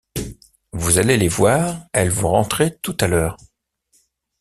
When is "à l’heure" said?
3.01-3.37